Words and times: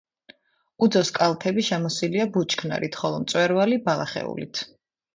უძოს 0.87 1.11
კალთები 1.17 1.67
შემოსილია 1.69 2.27
ბუჩქნარით, 2.39 3.01
ხოლო 3.05 3.23
მწვერვალი 3.29 3.83
ბალახეულით. 3.89 4.69